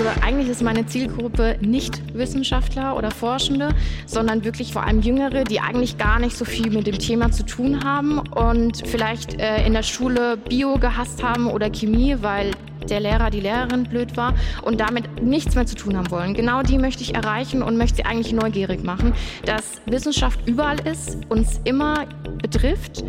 [0.00, 3.74] Also eigentlich ist meine Zielgruppe nicht Wissenschaftler oder Forschende,
[4.06, 7.44] sondern wirklich vor allem Jüngere, die eigentlich gar nicht so viel mit dem Thema zu
[7.44, 12.52] tun haben und vielleicht äh, in der Schule Bio gehasst haben oder Chemie, weil
[12.88, 14.32] der Lehrer, die Lehrerin blöd war
[14.62, 16.32] und damit nichts mehr zu tun haben wollen.
[16.32, 19.12] Genau die möchte ich erreichen und möchte sie eigentlich neugierig machen,
[19.44, 22.06] dass Wissenschaft überall ist, uns immer
[22.40, 23.04] betrifft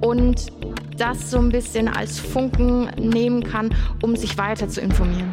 [0.00, 0.46] und
[0.96, 5.32] das so ein bisschen als Funken nehmen kann, um sich weiter zu informieren.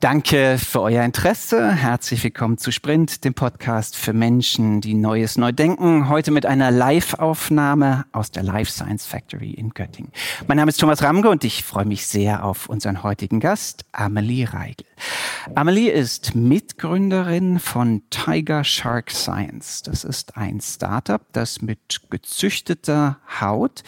[0.00, 1.72] Danke für euer Interesse.
[1.72, 6.08] Herzlich willkommen zu Sprint, dem Podcast für Menschen, die Neues neu denken.
[6.08, 10.10] Heute mit einer Live-Aufnahme aus der Life Science Factory in Göttingen.
[10.46, 14.50] Mein Name ist Thomas Ramge und ich freue mich sehr auf unseren heutigen Gast, Amelie
[14.50, 14.86] Reigel.
[15.54, 19.82] Amelie ist Mitgründerin von Tiger Shark Science.
[19.82, 23.82] Das ist ein Startup, das mit gezüchteter Haut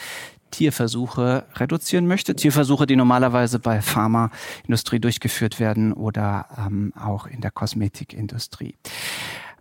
[0.53, 2.35] Tierversuche reduzieren möchte.
[2.35, 8.75] Tierversuche, die normalerweise bei Pharmaindustrie durchgeführt werden oder ähm, auch in der Kosmetikindustrie.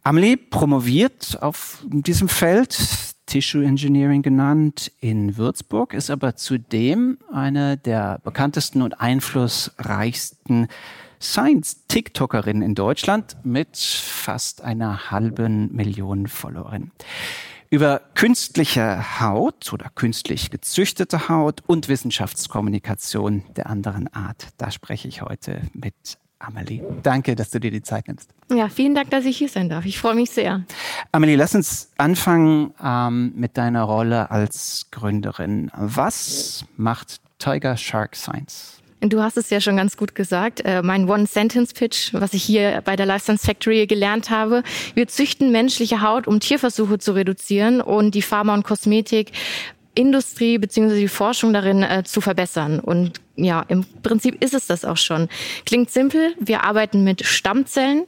[0.05, 2.79] Amelie promoviert auf diesem Feld,
[3.27, 10.69] Tissue Engineering genannt, in Würzburg, ist aber zudem eine der bekanntesten und einflussreichsten
[11.21, 16.91] Science-TikTokerin in Deutschland mit fast einer halben Million Followerinnen
[17.73, 24.49] über künstliche Haut oder künstlich gezüchtete Haut und Wissenschaftskommunikation der anderen Art.
[24.59, 25.95] Da spreche ich heute mit
[26.39, 26.83] Amelie.
[27.03, 28.29] Danke, dass du dir die Zeit nimmst.
[28.51, 29.87] Ja, vielen Dank, dass ich hier sein darf.
[29.87, 30.67] Ich freue mich sehr.
[31.13, 35.71] Amelie, lass uns anfangen ähm, mit deiner Rolle als Gründerin.
[35.75, 38.82] Was macht Tiger Shark Science?
[39.03, 40.61] Du hast es ja schon ganz gut gesagt.
[40.65, 44.63] Äh, mein One-Sentence-Pitch, was ich hier bei der Life Science Factory gelernt habe.
[44.95, 51.01] Wir züchten menschliche Haut, um Tierversuche zu reduzieren und die Pharma- und Kosmetikindustrie bzw.
[51.01, 52.79] die Forschung darin äh, zu verbessern.
[52.79, 55.29] Und ja, im Prinzip ist es das auch schon.
[55.67, 56.37] Klingt simpel.
[56.39, 58.05] Wir arbeiten mit Stammzellen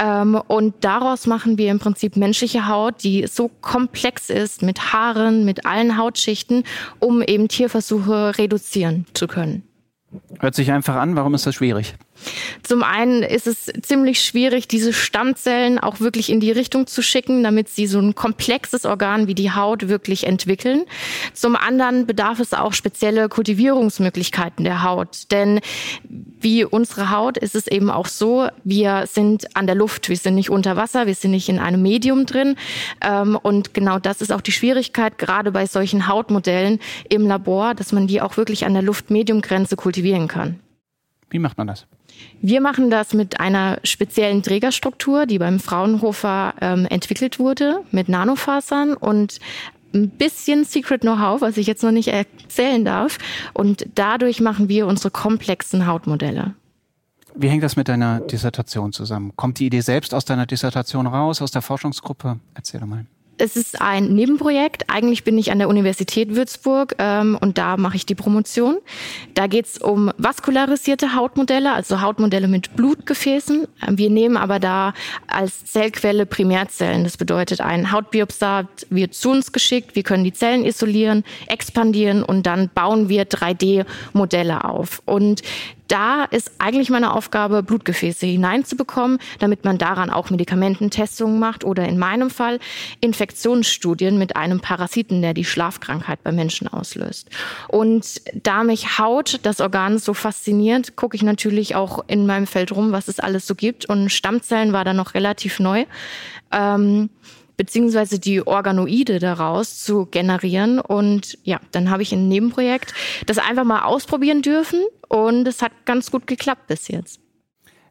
[0.00, 5.44] ähm, und daraus machen wir im Prinzip menschliche Haut, die so komplex ist mit Haaren,
[5.44, 6.64] mit allen Hautschichten,
[6.98, 9.62] um eben Tierversuche reduzieren zu können.
[10.40, 11.16] Hört sich einfach an.
[11.16, 11.96] Warum ist das schwierig?
[12.62, 17.42] Zum einen ist es ziemlich schwierig, diese Stammzellen auch wirklich in die Richtung zu schicken,
[17.42, 20.84] damit sie so ein komplexes Organ wie die Haut wirklich entwickeln.
[21.32, 25.30] Zum anderen bedarf es auch spezielle Kultivierungsmöglichkeiten der Haut.
[25.30, 25.60] Denn
[26.40, 30.34] wie unsere Haut ist es eben auch so, wir sind an der Luft, wir sind
[30.34, 32.56] nicht unter Wasser, wir sind nicht in einem Medium drin.
[33.00, 37.92] Ähm, und genau das ist auch die Schwierigkeit, gerade bei solchen Hautmodellen im Labor, dass
[37.92, 40.60] man die auch wirklich an der Luft-Medium-Grenze kultivieren kann.
[41.30, 41.86] Wie macht man das?
[42.40, 48.94] Wir machen das mit einer speziellen Trägerstruktur, die beim Fraunhofer ähm, entwickelt wurde, mit Nanofasern
[48.94, 49.40] und
[49.94, 53.18] ein bisschen Secret Know-how, was ich jetzt noch nicht erzählen darf.
[53.54, 56.54] Und dadurch machen wir unsere komplexen Hautmodelle.
[57.36, 59.32] Wie hängt das mit deiner Dissertation zusammen?
[59.36, 62.38] Kommt die Idee selbst aus deiner Dissertation raus, aus der Forschungsgruppe?
[62.54, 63.06] Erzähl doch mal
[63.38, 64.90] es ist ein Nebenprojekt.
[64.90, 68.78] Eigentlich bin ich an der Universität Würzburg ähm, und da mache ich die Promotion.
[69.34, 73.66] Da geht es um vaskularisierte Hautmodelle, also Hautmodelle mit Blutgefäßen.
[73.86, 74.94] Ähm, wir nehmen aber da
[75.26, 77.04] als Zellquelle Primärzellen.
[77.04, 79.96] Das bedeutet, ein Hautbiopsat wird zu uns geschickt.
[79.96, 85.02] Wir können die Zellen isolieren, expandieren und dann bauen wir 3D-Modelle auf.
[85.04, 85.42] Und
[85.88, 91.98] da ist eigentlich meine Aufgabe, Blutgefäße hineinzubekommen, damit man daran auch Medikamententestungen macht oder in
[91.98, 92.58] meinem Fall
[93.00, 97.28] Infektionsstudien mit einem Parasiten, der die Schlafkrankheit bei Menschen auslöst.
[97.68, 102.72] Und da mich Haut, das Organ, so fasziniert, gucke ich natürlich auch in meinem Feld
[102.72, 103.86] rum, was es alles so gibt.
[103.86, 105.84] Und Stammzellen war da noch relativ neu.
[106.50, 107.10] Ähm,
[107.56, 110.78] beziehungsweise die Organoide daraus zu generieren.
[110.78, 112.94] Und ja, dann habe ich ein Nebenprojekt
[113.26, 117.20] das einfach mal ausprobieren dürfen und es hat ganz gut geklappt bis jetzt.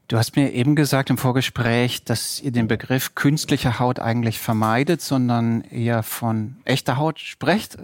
[0.07, 5.01] Du hast mir eben gesagt im Vorgespräch, dass ihr den Begriff künstliche Haut eigentlich vermeidet,
[5.01, 7.77] sondern eher von echter Haut sprecht.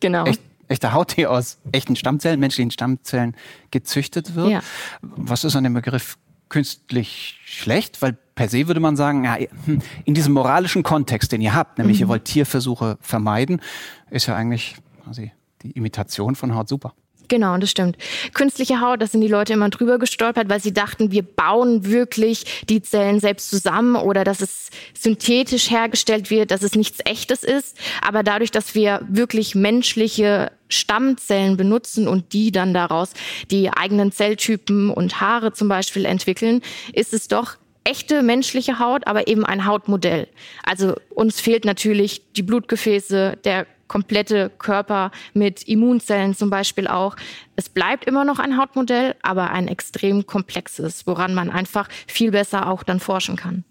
[0.00, 0.26] Genau.
[0.26, 3.34] Echt, echter Haut, die aus echten Stammzellen, menschlichen Stammzellen
[3.70, 4.50] gezüchtet wird.
[4.50, 4.60] Ja.
[5.00, 6.18] Was ist an dem Begriff
[6.52, 8.02] künstlich schlecht?
[8.02, 11.78] Weil per se würde man sagen, ja, hm, in diesem moralischen Kontext, den ihr habt,
[11.78, 12.04] nämlich mhm.
[12.04, 13.60] ihr wollt Tierversuche vermeiden,
[14.10, 15.32] ist ja eigentlich quasi
[15.62, 16.94] die Imitation von Haut super.
[17.32, 17.96] Genau, das stimmt.
[18.34, 22.44] Künstliche Haut, da sind die Leute immer drüber gestolpert, weil sie dachten, wir bauen wirklich
[22.68, 27.78] die Zellen selbst zusammen oder dass es synthetisch hergestellt wird, dass es nichts echtes ist.
[28.02, 33.14] Aber dadurch, dass wir wirklich menschliche Stammzellen benutzen und die dann daraus
[33.50, 36.60] die eigenen Zelltypen und Haare zum Beispiel entwickeln,
[36.92, 40.28] ist es doch echte menschliche Haut, aber eben ein Hautmodell.
[40.64, 47.14] Also uns fehlt natürlich die Blutgefäße, der komplette Körper mit Immunzellen zum Beispiel auch.
[47.56, 52.70] Es bleibt immer noch ein Hautmodell, aber ein extrem komplexes, woran man einfach viel besser
[52.70, 53.64] auch dann forschen kann.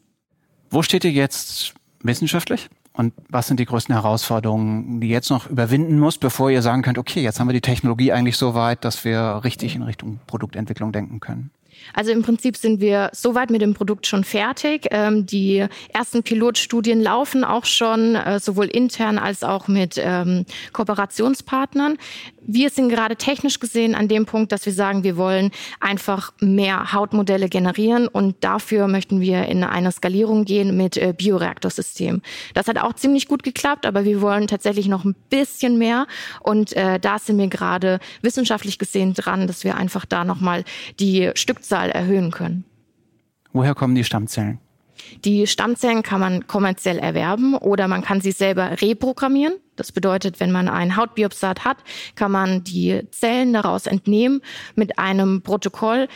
[0.70, 1.74] Wo steht ihr jetzt
[2.04, 2.70] wissenschaftlich?
[2.94, 6.84] Und was sind die größten Herausforderungen, die ihr jetzt noch überwinden muss, bevor ihr sagen
[6.84, 10.20] könnt, okay, jetzt haben wir die Technologie eigentlich so weit, dass wir richtig in Richtung
[10.28, 11.50] Produktentwicklung denken können?
[11.94, 14.88] Also im Prinzip sind wir soweit mit dem Produkt schon fertig.
[14.92, 21.98] Ähm, die ersten Pilotstudien laufen auch schon, äh, sowohl intern als auch mit ähm, Kooperationspartnern.
[22.44, 26.92] Wir sind gerade technisch gesehen an dem Punkt, dass wir sagen, wir wollen einfach mehr
[26.92, 32.22] Hautmodelle generieren und dafür möchten wir in eine Skalierung gehen mit äh, Bioreaktorsystem.
[32.56, 36.08] Das hat auch ziemlich gut geklappt, aber wir wollen tatsächlich noch ein bisschen mehr
[36.40, 40.64] und äh, da sind wir gerade wissenschaftlich gesehen dran, dass wir einfach da nochmal
[41.00, 42.66] die Stückzahl erhöhen können.
[43.54, 44.60] Woher kommen die Stammzellen?
[45.26, 49.54] Die Stammzellen kann man kommerziell erwerben oder man kann sie selber reprogrammieren.
[49.76, 51.78] Das bedeutet, wenn man ein Hautbiopsat hat,
[52.16, 54.42] kann man die Zellen daraus entnehmen
[54.76, 56.08] mit einem Protokoll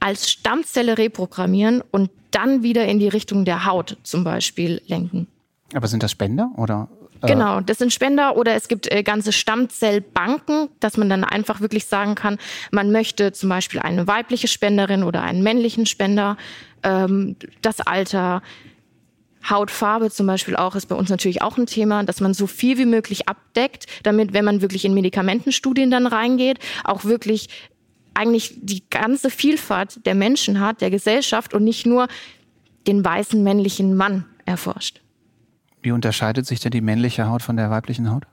[0.00, 5.26] als Stammzelle reprogrammieren und dann wieder in die Richtung der Haut zum Beispiel lenken.
[5.74, 6.88] Aber sind das Spender oder?
[7.28, 11.86] Genau, das sind Spender oder es gibt äh, ganze Stammzellbanken, dass man dann einfach wirklich
[11.86, 12.38] sagen kann,
[12.70, 16.36] man möchte zum Beispiel eine weibliche Spenderin oder einen männlichen Spender,
[16.82, 18.42] ähm, das Alter,
[19.48, 22.76] Hautfarbe zum Beispiel auch ist bei uns natürlich auch ein Thema, dass man so viel
[22.78, 27.48] wie möglich abdeckt, damit, wenn man wirklich in Medikamentenstudien dann reingeht, auch wirklich
[28.12, 32.08] eigentlich die ganze Vielfalt der Menschen hat, der Gesellschaft und nicht nur
[32.86, 34.99] den weißen männlichen Mann erforscht.
[35.82, 38.24] Wie unterscheidet sich denn die männliche Haut von der weiblichen Haut?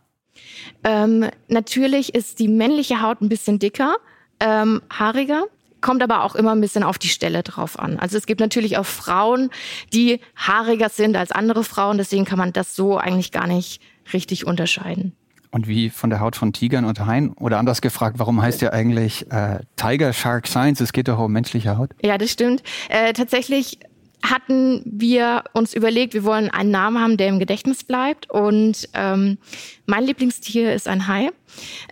[0.84, 3.96] Ähm, natürlich ist die männliche Haut ein bisschen dicker,
[4.40, 5.46] ähm, haariger
[5.82, 8.00] kommt aber auch immer ein bisschen auf die Stelle drauf an.
[8.00, 9.50] Also es gibt natürlich auch Frauen,
[9.94, 14.46] die haariger sind als andere Frauen, deswegen kann man das so eigentlich gar nicht richtig
[14.46, 15.14] unterscheiden.
[15.50, 17.32] Und wie von der Haut von Tigern und Haien?
[17.34, 20.82] Oder anders gefragt, warum heißt ja eigentlich äh, Tiger Shark Science?
[20.82, 21.92] Es geht doch um menschliche Haut.
[22.04, 22.64] Ja, das stimmt.
[22.90, 23.80] Äh, tatsächlich
[24.24, 28.30] hatten wir uns überlegt, wir wollen einen Namen haben, der im Gedächtnis bleibt.
[28.30, 29.38] Und ähm,
[29.86, 31.30] mein Lieblingstier ist ein Hai.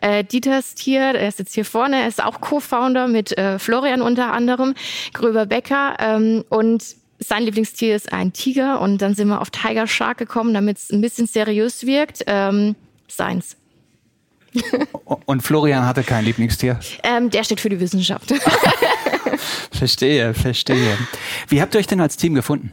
[0.02, 4.02] Äh, Dieters Tier, er ist jetzt hier vorne, er ist auch Co-Founder mit äh, Florian
[4.02, 4.74] unter anderem,
[5.14, 5.96] Gröber Becker.
[6.00, 6.84] Ähm, und
[7.20, 8.82] sein Lieblingstier ist ein Tiger.
[8.82, 12.24] Und dann sind wir auf Tiger Shark gekommen, damit es ein bisschen seriös wirkt.
[12.28, 12.76] Ähm,
[13.08, 13.56] seins.
[15.26, 16.80] Und Florian hatte kein Lieblingstier?
[17.04, 18.34] Ähm, der steht für die Wissenschaft.
[19.38, 20.98] verstehe, verstehe.
[21.48, 22.72] Wie habt ihr euch denn als Team gefunden?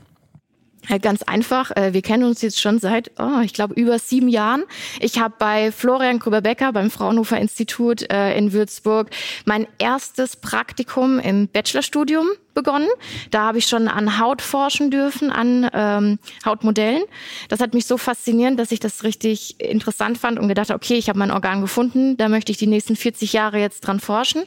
[1.00, 1.70] Ganz einfach.
[1.76, 4.64] Äh, wir kennen uns jetzt schon seit, oh, ich glaube, über sieben Jahren.
[5.00, 9.10] Ich habe bei Florian Krüber-Becker beim Fraunhofer Institut äh, in Würzburg
[9.44, 12.88] mein erstes Praktikum im Bachelorstudium begonnen.
[13.30, 17.02] Da habe ich schon an Haut forschen dürfen, an ähm, Hautmodellen.
[17.48, 21.08] Das hat mich so fasziniert, dass ich das richtig interessant fand und gedacht, okay, ich
[21.08, 24.42] habe mein Organ gefunden, da möchte ich die nächsten 40 Jahre jetzt dran forschen.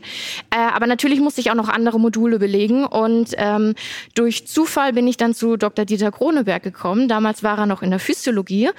[0.50, 3.76] Äh, aber natürlich musste ich auch noch andere Module belegen und ähm,
[4.14, 5.86] durch Zufall bin ich dann zu Dr.
[5.86, 7.08] Dieter Kroneberg gekommen.
[7.08, 8.70] Damals war er noch in der Physiologie,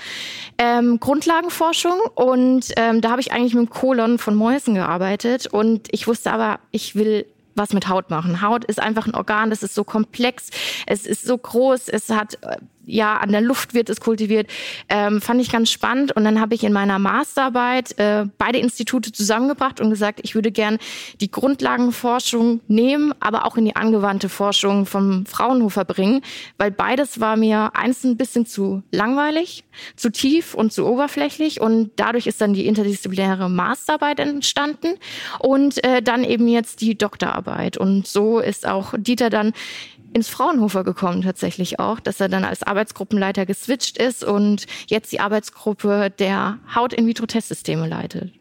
[0.58, 5.88] ähm, Grundlagenforschung und ähm, da habe ich eigentlich mit dem Kolon von Mäusen gearbeitet und
[5.90, 7.26] ich wusste aber, ich will
[7.56, 8.42] was mit Haut machen.
[8.42, 10.50] Haut ist einfach ein Organ, das ist so komplex,
[10.86, 14.48] es ist so groß, es hat äh, ja an der Luft wird es kultiviert,
[14.88, 16.12] ähm, fand ich ganz spannend.
[16.12, 20.52] Und dann habe ich in meiner Masterarbeit äh, beide Institute zusammengebracht und gesagt, ich würde
[20.52, 20.78] gern
[21.20, 26.22] die Grundlagenforschung nehmen, aber auch in die angewandte Forschung vom Fraunhofer bringen,
[26.56, 29.64] weil beides war mir eins ein bisschen zu langweilig,
[29.96, 31.60] zu tief und zu oberflächlich.
[31.60, 34.94] Und dadurch ist dann die interdisziplinäre Masterarbeit entstanden
[35.40, 37.76] und äh, dann eben jetzt die Doktorarbeit.
[37.76, 39.52] Und so ist auch Dieter dann
[40.12, 45.20] ins Fraunhofer gekommen tatsächlich auch, dass er dann als Arbeitsgruppenleiter geswitcht ist und jetzt die
[45.20, 48.32] Arbeitsgruppe der Haut-in-vitro-Testsysteme leitet.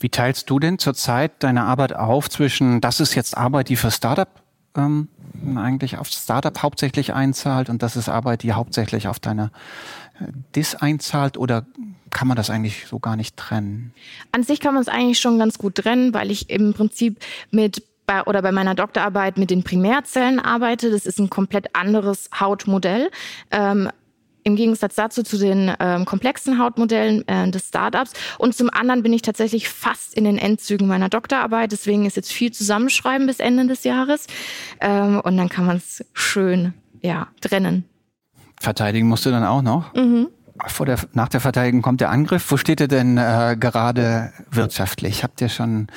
[0.00, 3.90] Wie teilst du denn zurzeit deine Arbeit auf zwischen, das ist jetzt Arbeit, die für
[3.90, 4.28] Startup
[4.76, 5.08] ähm,
[5.56, 9.50] eigentlich auf Startup hauptsächlich einzahlt und das ist Arbeit, die hauptsächlich auf deine
[10.20, 11.66] äh, DIS einzahlt oder
[12.10, 13.92] kann man das eigentlich so gar nicht trennen?
[14.32, 17.18] An sich kann man es eigentlich schon ganz gut trennen, weil ich im Prinzip
[17.50, 20.90] mit bei, oder bei meiner Doktorarbeit mit den Primärzellen arbeite.
[20.90, 23.10] Das ist ein komplett anderes Hautmodell.
[23.50, 23.90] Ähm,
[24.44, 28.14] im Gegensatz dazu zu den ähm, komplexen Hautmodellen äh, des Startups.
[28.38, 31.70] Und zum anderen bin ich tatsächlich fast in den Endzügen meiner Doktorarbeit.
[31.70, 34.26] Deswegen ist jetzt viel zusammenschreiben bis Ende des Jahres.
[34.80, 36.72] Ähm, und dann kann man es schön
[37.02, 37.84] ja, trennen.
[38.58, 39.92] Verteidigen musst du dann auch noch?
[39.92, 40.28] Mhm.
[40.66, 42.50] Vor der, nach der Verteidigung kommt der Angriff.
[42.50, 45.22] Wo steht ihr denn äh, gerade wirtschaftlich?
[45.22, 45.88] Habt ihr schon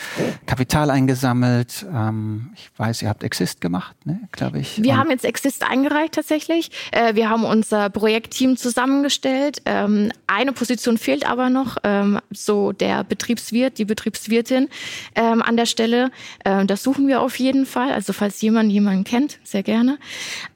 [0.46, 1.86] Kapital eingesammelt?
[1.94, 4.82] Ähm, ich weiß, ihr habt Exist gemacht, ne, glaube ich.
[4.82, 6.72] Wir Und haben jetzt Exist eingereicht tatsächlich.
[6.92, 9.62] Äh, wir haben unser Projektteam zusammengestellt.
[9.66, 14.70] Ähm, eine Position fehlt aber noch, ähm, so der Betriebswirt, die Betriebswirtin
[15.16, 16.12] ähm, an der Stelle.
[16.46, 17.92] Ähm, das suchen wir auf jeden Fall.
[17.92, 19.98] Also falls jemand jemanden kennt, sehr gerne.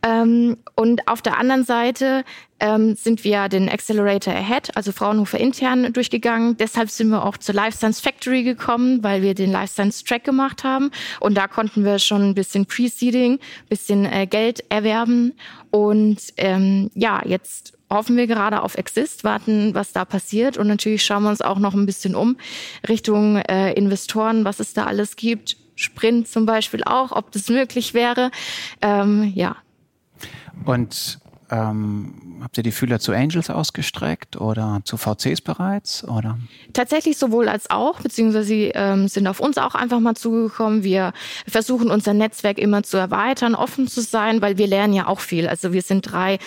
[0.04, 2.24] Ähm, und auf der anderen Seite
[2.66, 6.58] ähm, sind wir den Accelerator Ahead, also Fraunhofer intern, durchgegangen.
[6.58, 10.24] Deshalb sind wir auch zur Life Science Factory gekommen, weil wir den Life Science Track
[10.24, 10.90] gemacht haben.
[11.20, 15.34] Und da konnten wir schon ein bisschen Pre-Seeding, bisschen äh, Geld erwerben.
[15.70, 20.58] Und ähm, ja, jetzt hoffen wir gerade auf Exist, warten, was da passiert.
[20.58, 22.36] Und natürlich schauen wir uns auch noch ein bisschen um
[22.90, 25.58] Richtung äh, Investoren, was es da alles gibt.
[25.76, 28.32] Sprint zum Beispiel auch, ob das möglich wäre.
[28.82, 29.58] Ähm, ja.
[30.66, 31.20] Und
[31.52, 36.04] ähm, habt ihr die Fühler zu Angels ausgestreckt oder zu VCs bereits?
[36.04, 36.38] Oder?
[36.74, 40.84] Tatsächlich sowohl als auch, beziehungsweise sie ähm, sind auf uns auch einfach mal zugekommen.
[40.84, 41.14] Wir
[41.48, 45.48] versuchen unser Netzwerk immer zu erweitern, offen zu sein, weil wir lernen ja auch viel.
[45.48, 46.40] Also wir sind drei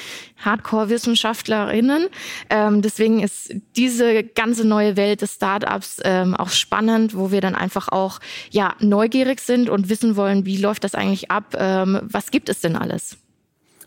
[0.44, 2.08] Hardcore-Wissenschaftlerinnen.
[2.50, 7.54] Ähm, deswegen ist diese ganze neue Welt des Startups ähm, auch spannend, wo wir dann
[7.54, 8.18] einfach auch
[8.50, 11.54] ja neugierig sind und wissen wollen, wie läuft das eigentlich ab?
[11.56, 13.18] Ähm, was gibt es denn alles?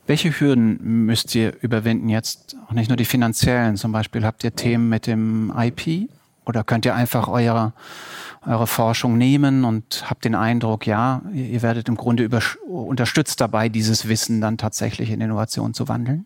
[0.07, 2.55] Welche Hürden müsst ihr überwinden jetzt?
[2.67, 6.09] Auch nicht nur die finanziellen, zum Beispiel habt ihr Themen mit dem IP
[6.45, 7.73] oder könnt ihr einfach eure,
[8.45, 13.69] eure Forschung nehmen und habt den Eindruck, ja, ihr werdet im Grunde über, unterstützt dabei,
[13.69, 16.25] dieses Wissen dann tatsächlich in Innovation zu wandeln?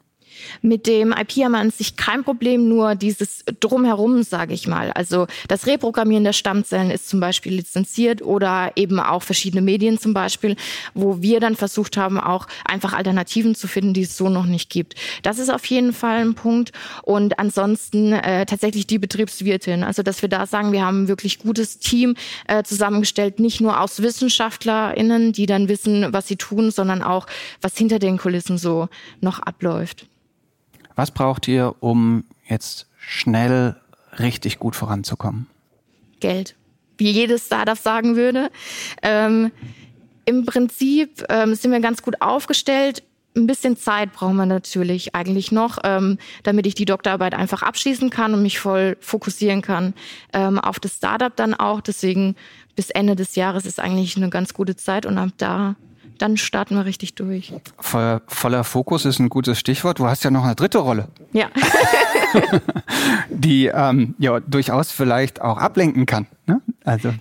[0.62, 4.92] Mit dem IP haben wir an sich kein Problem, nur dieses Drumherum, sage ich mal.
[4.92, 10.13] Also das Reprogrammieren der Stammzellen ist zum Beispiel lizenziert oder eben auch verschiedene Medien zum
[10.13, 10.56] Beispiel,
[10.94, 14.70] wo wir dann versucht haben, auch einfach Alternativen zu finden, die es so noch nicht
[14.70, 14.96] gibt.
[15.24, 16.72] Das ist auf jeden Fall ein Punkt.
[17.04, 19.84] Und ansonsten äh, tatsächlich die Betriebswirtin.
[19.84, 22.15] Also dass wir da sagen, wir haben ein wirklich gutes Team
[22.48, 27.27] äh, zusammengestellt, nicht nur aus WissenschaftlerInnen, die dann wissen, was sie tun, sondern auch,
[27.62, 28.89] was hinter den Kulissen so
[29.22, 30.08] noch abläuft.
[30.95, 33.75] Was braucht ihr, um jetzt schnell
[34.19, 35.47] richtig gut voranzukommen?
[36.19, 36.55] Geld.
[36.97, 38.49] Wie jedes Startup sagen würde.
[39.01, 39.51] Ähm,
[40.25, 43.03] Im Prinzip ähm, sind wir ganz gut aufgestellt.
[43.35, 48.09] Ein bisschen Zeit brauchen wir natürlich eigentlich noch, ähm, damit ich die Doktorarbeit einfach abschließen
[48.09, 49.93] kann und mich voll fokussieren kann
[50.31, 51.81] ähm, auf das Startup dann auch.
[51.81, 52.37] Deswegen
[52.77, 55.75] bis Ende des Jahres ist eigentlich eine ganz gute Zeit und ab da
[56.17, 57.53] dann starten wir richtig durch.
[57.79, 60.00] Voller, voller Fokus ist ein gutes Stichwort.
[60.00, 61.07] Du hast ja noch eine dritte Rolle.
[61.34, 61.50] Ja.
[63.29, 66.27] die ähm, ja durchaus vielleicht auch ablenken kann.
[66.48, 66.62] Ne?
[66.84, 67.13] Also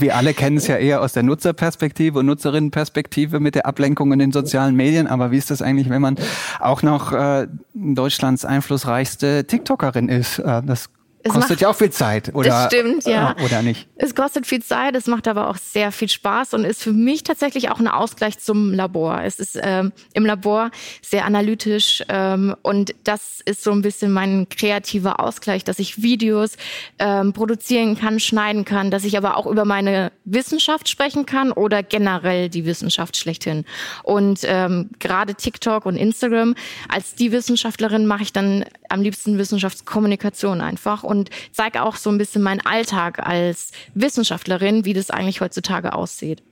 [0.00, 4.18] wir alle kennen es ja eher aus der Nutzerperspektive und Nutzerinnenperspektive mit der Ablenkung in
[4.18, 5.06] den sozialen Medien.
[5.06, 6.16] Aber wie ist das eigentlich, wenn man
[6.58, 10.38] auch noch äh, Deutschlands einflussreichste TikTokerin ist?
[10.38, 10.90] Äh, das
[11.24, 12.48] es kostet macht, ja auch viel Zeit, oder?
[12.48, 13.36] Das stimmt, ja.
[13.44, 13.88] Oder nicht?
[13.96, 17.22] Es kostet viel Zeit, es macht aber auch sehr viel Spaß und ist für mich
[17.22, 19.22] tatsächlich auch ein Ausgleich zum Labor.
[19.22, 24.48] Es ist ähm, im Labor sehr analytisch ähm, und das ist so ein bisschen mein
[24.48, 26.56] kreativer Ausgleich, dass ich Videos
[26.98, 31.82] ähm, produzieren kann, schneiden kann, dass ich aber auch über meine Wissenschaft sprechen kann oder
[31.82, 33.64] generell die Wissenschaft schlechthin.
[34.02, 36.54] Und ähm, gerade TikTok und Instagram,
[36.88, 42.18] als die Wissenschaftlerin mache ich dann am liebsten Wissenschaftskommunikation einfach und zeige auch so ein
[42.18, 46.42] bisschen meinen Alltag als Wissenschaftlerin, wie das eigentlich heutzutage aussieht.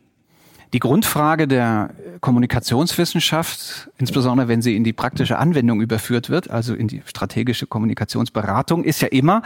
[0.72, 1.90] Die Grundfrage der
[2.20, 8.84] Kommunikationswissenschaft, insbesondere wenn sie in die praktische Anwendung überführt wird, also in die strategische Kommunikationsberatung,
[8.84, 9.42] ist ja immer,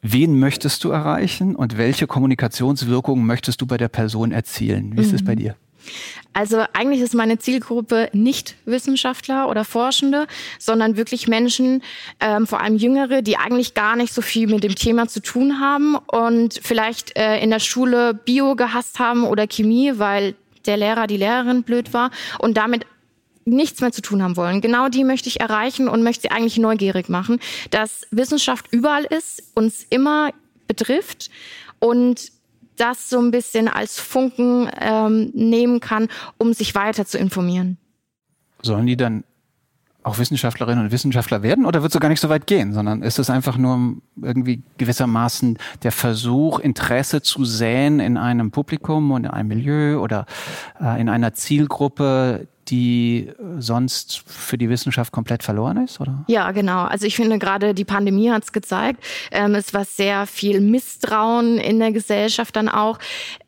[0.00, 4.96] wen möchtest du erreichen und welche Kommunikationswirkung möchtest du bei der Person erzielen?
[4.96, 5.26] Wie ist es mhm.
[5.26, 5.54] bei dir?
[6.32, 10.26] Also eigentlich ist meine Zielgruppe nicht Wissenschaftler oder Forschende,
[10.58, 11.82] sondern wirklich Menschen,
[12.20, 15.60] ähm, vor allem Jüngere, die eigentlich gar nicht so viel mit dem Thema zu tun
[15.60, 20.34] haben und vielleicht äh, in der Schule Bio gehasst haben oder Chemie, weil
[20.66, 22.86] der Lehrer, die Lehrerin blöd war und damit
[23.44, 24.60] nichts mehr zu tun haben wollen.
[24.60, 29.42] Genau die möchte ich erreichen und möchte sie eigentlich neugierig machen, dass Wissenschaft überall ist,
[29.54, 30.30] uns immer
[30.68, 31.30] betrifft
[31.80, 32.30] und
[32.82, 37.78] das so ein bisschen als Funken ähm, nehmen kann, um sich weiter zu informieren.
[38.62, 39.22] Sollen die dann
[40.02, 43.20] auch Wissenschaftlerinnen und Wissenschaftler werden oder wird es gar nicht so weit gehen, sondern ist
[43.20, 49.30] es einfach nur irgendwie gewissermaßen der Versuch, Interesse zu säen in einem Publikum und in
[49.30, 50.26] einem Milieu oder
[50.80, 56.24] äh, in einer Zielgruppe, die sonst für die Wissenschaft komplett verloren ist, oder?
[56.26, 56.84] Ja, genau.
[56.84, 59.04] Also ich finde gerade die Pandemie hat es gezeigt.
[59.30, 62.98] Ähm, es war sehr viel Misstrauen in der Gesellschaft dann auch,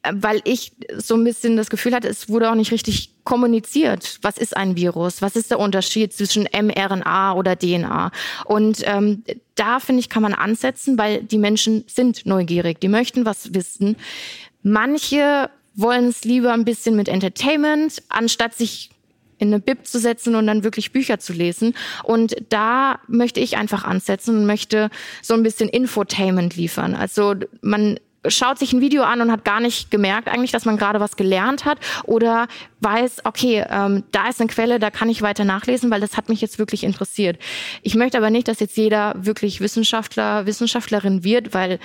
[0.03, 4.19] äh, weil ich so ein bisschen das Gefühl hatte, es wurde auch nicht richtig kommuniziert.
[4.21, 5.23] Was ist ein Virus?
[5.23, 8.11] Was ist der Unterschied zwischen mRNA oder DNA?
[8.45, 13.25] Und ähm, da finde ich, kann man ansetzen, weil die Menschen sind neugierig, die möchten
[13.25, 13.97] was wissen.
[14.63, 18.91] Manche wollen es lieber ein bisschen mit Entertainment, anstatt sich
[19.39, 21.75] in eine Bib zu setzen und dann wirklich Bücher zu lesen.
[22.03, 24.91] Und da möchte ich einfach ansetzen und möchte
[25.23, 26.95] so ein bisschen Infotainment liefern.
[26.95, 30.77] Also man schaut sich ein Video an und hat gar nicht gemerkt eigentlich, dass man
[30.77, 32.49] gerade was gelernt hat oder
[32.81, 36.29] weiß, okay, ähm, da ist eine Quelle, da kann ich weiter nachlesen, weil das hat
[36.29, 37.39] mich jetzt wirklich interessiert.
[37.83, 41.79] Ich möchte aber nicht, dass jetzt jeder wirklich Wissenschaftler, Wissenschaftlerin wird, weil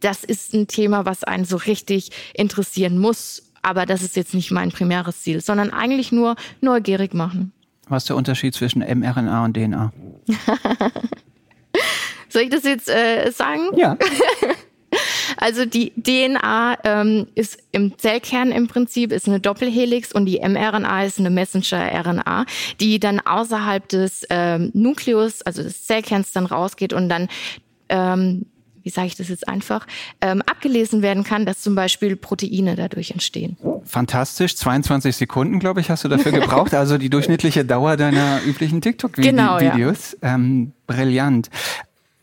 [0.00, 3.47] das ist ein Thema, was einen so richtig interessieren muss.
[3.62, 7.52] Aber das ist jetzt nicht mein primäres Ziel, sondern eigentlich nur neugierig machen.
[7.88, 9.92] Was ist der Unterschied zwischen mRNA und DNA?
[12.28, 13.70] Soll ich das jetzt äh, sagen?
[13.76, 13.96] Ja.
[15.36, 21.04] Also die DNA ähm, ist im Zellkern im Prinzip ist eine Doppelhelix und die mRNA
[21.04, 22.46] ist eine Messenger-RNA,
[22.80, 27.28] die dann außerhalb des ähm, Nukleus, also des Zellkerns dann rausgeht und dann
[27.88, 28.46] ähm,
[28.88, 29.86] wie sage ich das jetzt einfach,
[30.22, 33.58] ähm, abgelesen werden kann, dass zum Beispiel Proteine dadurch entstehen.
[33.84, 34.56] Fantastisch.
[34.56, 36.72] 22 Sekunden, glaube ich, hast du dafür gebraucht.
[36.72, 39.30] Also die durchschnittliche Dauer deiner üblichen TikTok-Videos.
[39.30, 40.34] Genau, ja.
[40.34, 41.50] ähm, brillant.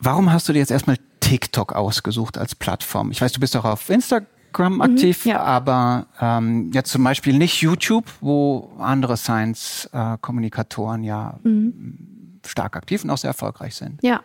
[0.00, 3.12] Warum hast du dir jetzt erstmal TikTok ausgesucht als Plattform?
[3.12, 5.42] Ich weiß, du bist auch auf Instagram mhm, aktiv, mhm, ja.
[5.42, 12.15] aber ähm, jetzt zum Beispiel nicht YouTube, wo andere Science-Kommunikatoren ja mhm.
[12.48, 14.02] Stark aktiv und auch sehr erfolgreich sind.
[14.02, 14.22] Ja,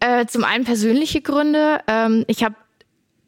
[0.00, 1.80] äh, zum einen persönliche Gründe.
[1.86, 2.54] Ähm, ich habe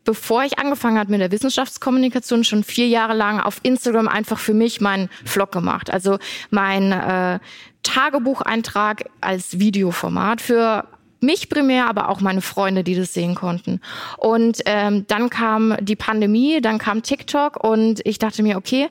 [0.04, 4.54] bevor ich angefangen habe mit der Wissenschaftskommunikation, schon vier Jahre lang auf Instagram einfach für
[4.54, 5.90] mich meinen Vlog gemacht.
[5.90, 6.18] Also
[6.50, 7.38] mein äh,
[7.82, 10.86] Tagebucheintrag als Videoformat für
[11.20, 13.80] mich primär, aber auch meine Freunde, die das sehen konnten.
[14.18, 18.88] Und ähm, dann kam die Pandemie, dann kam TikTok und ich dachte mir, okay,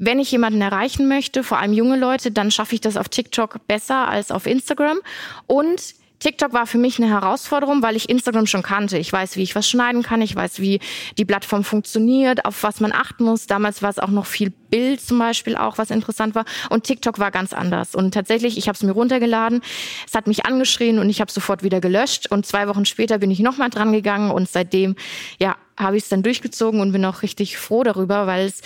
[0.00, 3.66] wenn ich jemanden erreichen möchte, vor allem junge Leute, dann schaffe ich das auf TikTok
[3.68, 4.98] besser als auf Instagram.
[5.46, 8.96] Und TikTok war für mich eine Herausforderung, weil ich Instagram schon kannte.
[8.98, 10.80] Ich weiß, wie ich was schneiden kann, ich weiß, wie
[11.18, 13.46] die Plattform funktioniert, auf was man achten muss.
[13.46, 16.44] Damals war es auch noch viel Bild zum Beispiel auch, was interessant war.
[16.70, 17.94] Und TikTok war ganz anders.
[17.94, 19.62] Und tatsächlich, ich habe es mir runtergeladen,
[20.06, 22.30] es hat mich angeschrien und ich habe sofort wieder gelöscht.
[22.30, 24.96] Und zwei Wochen später bin ich nochmal dran gegangen und seitdem,
[25.38, 28.60] ja, habe ich es dann durchgezogen und bin auch richtig froh darüber, weil es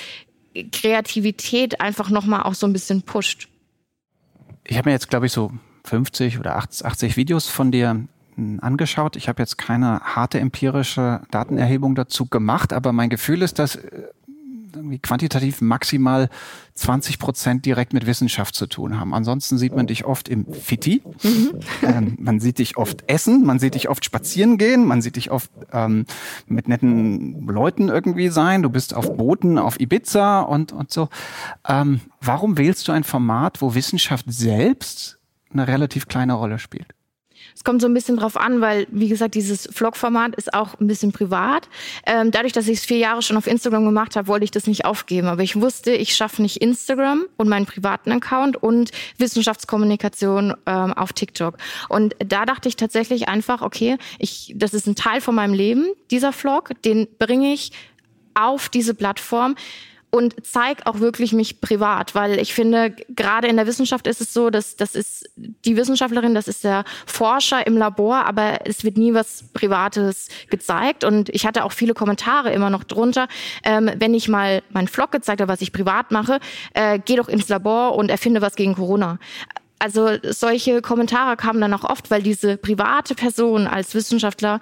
[0.72, 3.48] Kreativität einfach nochmal auch so ein bisschen pusht.
[4.64, 5.52] Ich habe mir jetzt, glaube ich, so
[5.84, 9.16] 50 oder 80 Videos von dir hm, angeschaut.
[9.16, 14.08] Ich habe jetzt keine harte empirische Datenerhebung dazu gemacht, aber mein Gefühl ist, dass äh,
[14.74, 16.28] irgendwie quantitativ maximal
[16.74, 19.14] 20 Prozent direkt mit Wissenschaft zu tun haben.
[19.14, 21.60] Ansonsten sieht man dich oft im Fitti, mhm.
[21.82, 25.30] ähm, man sieht dich oft essen, man sieht dich oft spazieren gehen, man sieht dich
[25.30, 26.06] oft ähm,
[26.46, 28.62] mit netten Leuten irgendwie sein.
[28.62, 31.08] Du bist auf Booten, auf Ibiza und, und so.
[31.68, 35.18] Ähm, warum wählst du ein Format, wo Wissenschaft selbst
[35.54, 36.94] eine relativ kleine Rolle spielt.
[37.54, 40.86] Es kommt so ein bisschen drauf an, weil, wie gesagt, dieses Vlog-Format ist auch ein
[40.86, 41.68] bisschen privat.
[42.04, 44.66] Ähm, dadurch, dass ich es vier Jahre schon auf Instagram gemacht habe, wollte ich das
[44.66, 45.28] nicht aufgeben.
[45.28, 51.12] Aber ich wusste, ich schaffe nicht Instagram und meinen privaten Account und Wissenschaftskommunikation ähm, auf
[51.12, 51.56] TikTok.
[51.88, 55.86] Und da dachte ich tatsächlich einfach, okay, ich, das ist ein Teil von meinem Leben,
[56.10, 57.70] dieser Vlog, den bringe ich
[58.34, 59.54] auf diese Plattform
[60.14, 64.32] und zeig auch wirklich mich privat, weil ich finde, gerade in der Wissenschaft ist es
[64.32, 68.96] so, dass das ist die Wissenschaftlerin, das ist der Forscher im Labor, aber es wird
[68.96, 71.02] nie was Privates gezeigt.
[71.02, 73.26] Und ich hatte auch viele Kommentare immer noch drunter,
[73.64, 76.38] ähm, wenn ich mal meinen Vlog gezeigt habe, was ich privat mache,
[76.74, 79.18] äh, geh doch ins Labor und erfinde was gegen Corona.
[79.80, 84.60] Also solche Kommentare kamen dann auch oft, weil diese private Person als Wissenschaftler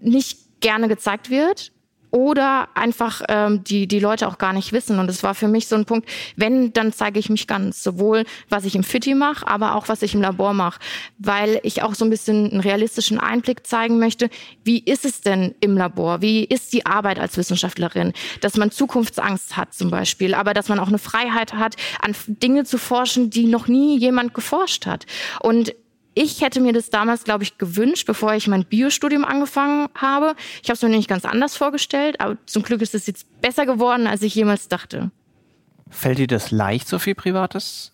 [0.00, 1.73] nicht gerne gezeigt wird
[2.14, 5.00] oder einfach ähm, die, die Leute auch gar nicht wissen.
[5.00, 7.82] Und es war für mich so ein Punkt, wenn, dann zeige ich mich ganz.
[7.82, 10.78] Sowohl, was ich im Fitti mache, aber auch, was ich im Labor mache.
[11.18, 14.30] Weil ich auch so ein bisschen einen realistischen Einblick zeigen möchte,
[14.62, 16.22] wie ist es denn im Labor?
[16.22, 18.12] Wie ist die Arbeit als Wissenschaftlerin?
[18.40, 22.62] Dass man Zukunftsangst hat zum Beispiel, aber dass man auch eine Freiheit hat, an Dinge
[22.62, 25.06] zu forschen, die noch nie jemand geforscht hat.
[25.40, 25.74] Und
[26.14, 30.34] ich hätte mir das damals, glaube ich, gewünscht, bevor ich mein Biostudium angefangen habe.
[30.62, 33.66] Ich habe es mir nicht ganz anders vorgestellt, aber zum Glück ist es jetzt besser
[33.66, 35.10] geworden, als ich jemals dachte.
[35.90, 37.92] Fällt dir das leicht, so viel Privates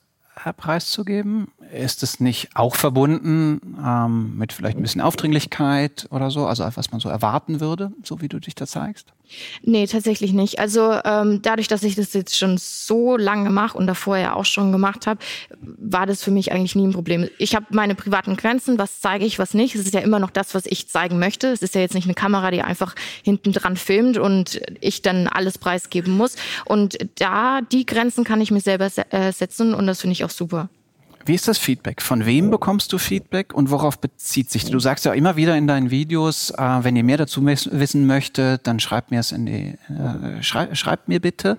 [0.56, 6.64] preiszugeben ist es nicht auch verbunden ähm, mit vielleicht ein bisschen Aufdringlichkeit oder so, also
[6.74, 9.12] was man so erwarten würde, so wie du dich da zeigst?
[9.62, 10.58] Nee, tatsächlich nicht.
[10.58, 14.44] Also ähm, dadurch, dass ich das jetzt schon so lange mache und davor ja auch
[14.44, 15.20] schon gemacht habe,
[15.60, 17.28] war das für mich eigentlich nie ein Problem.
[17.38, 19.74] Ich habe meine privaten Grenzen, was zeige ich, was nicht.
[19.74, 21.48] Es ist ja immer noch das, was ich zeigen möchte.
[21.48, 25.28] Es ist ja jetzt nicht eine Kamera, die einfach hinten dran filmt und ich dann
[25.28, 26.36] alles preisgeben muss.
[26.64, 30.30] Und da, die Grenzen kann ich mir selber äh, setzen und das finde ich auch
[30.30, 30.68] super.
[31.26, 32.00] Wie ist das Feedback?
[32.02, 34.64] Von wem bekommst du Feedback und worauf bezieht sich?
[34.64, 38.66] Du sagst ja immer wieder in deinen Videos, äh, wenn ihr mehr dazu wissen möchtet,
[38.66, 41.59] dann schreibt mir es in die, äh, schrei schreibt mir bitte.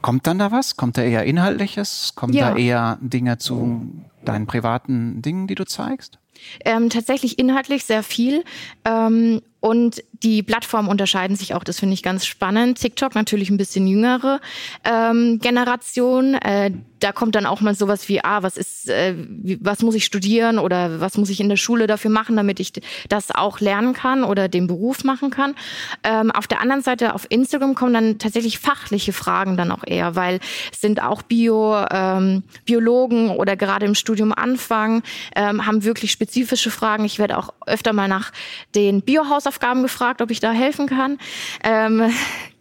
[0.00, 0.76] Kommt dann da was?
[0.76, 2.12] Kommt da eher Inhaltliches?
[2.14, 2.50] Kommt ja.
[2.50, 3.90] da eher Dinge zu
[4.24, 6.18] deinen privaten Dingen, die du zeigst?
[6.64, 8.44] Ähm, tatsächlich inhaltlich sehr viel.
[8.84, 12.78] Ähm, und die Plattformen unterscheiden sich auch, das finde ich ganz spannend.
[12.78, 14.40] TikTok natürlich ein bisschen jüngere
[14.84, 16.34] ähm, Generation.
[16.34, 19.94] Äh, da kommt dann auch mal sowas wie, ah, was ist, äh, wie, was muss
[19.94, 22.72] ich studieren oder was muss ich in der Schule dafür machen, damit ich
[23.08, 25.54] das auch lernen kann oder den Beruf machen kann.
[26.02, 30.16] Ähm, auf der anderen Seite auf Instagram kommen dann tatsächlich fachliche Fragen dann auch eher,
[30.16, 30.40] weil
[30.72, 35.02] es sind auch Bio, ähm, Biologen oder gerade im Studium anfangen,
[35.34, 37.04] ähm, haben wirklich spezifische Fragen.
[37.04, 38.32] Ich werde auch öfter mal nach
[38.74, 41.18] den Biohausaufgaben Hausaufgaben gefragt, ob ich da helfen kann.
[41.62, 42.10] Ähm,